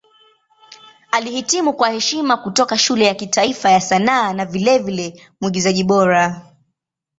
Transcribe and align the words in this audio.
Alihitimu 1.11 1.73
kwa 1.73 1.89
heshima 1.89 2.37
kutoka 2.37 2.77
Shule 2.77 3.05
ya 3.05 3.15
Kitaifa 3.15 3.71
ya 3.71 3.81
Sanaa 3.81 4.33
na 4.33 4.45
vilevile 4.45 5.21
Mwigizaji 5.41 5.83
Bora. 5.83 6.41